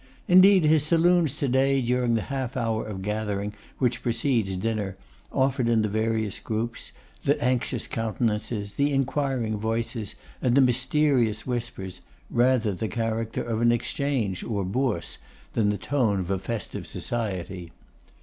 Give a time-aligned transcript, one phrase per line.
[0.27, 4.97] Indeed his saloons to day, during the half hour of gathering which precedes dinner,
[5.31, 12.01] offered in the various groups, the anxious countenances, the inquiring voices, and the mysterious whispers,
[12.31, 15.19] rather the character of an Exchange or Bourse
[15.53, 17.71] than the tone of a festive society.